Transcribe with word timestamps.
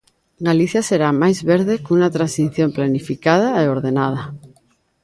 Galicia 0.47 0.81
será 0.89 1.09
máis 1.21 1.37
verde 1.51 1.81
cunha 1.85 2.13
transición 2.17 2.69
planificada 2.77 3.47
e 3.63 3.65
ordenada. 3.75 4.21